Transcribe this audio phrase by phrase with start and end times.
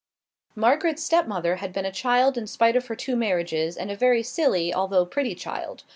[0.55, 4.23] Margaret's stepmother had been a child in spite of her two marriages, and a very
[4.23, 5.83] silly, although pretty child.